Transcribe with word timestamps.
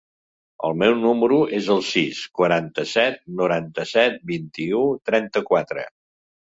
El 0.69 0.77
meu 0.83 0.95
número 1.03 1.37
es 1.57 1.69
el 1.75 1.83
sis, 1.91 2.23
quaranta-set, 2.41 3.23
noranta-set, 3.43 4.21
vint-i-u, 4.35 4.85
trenta-quatre. 5.11 5.91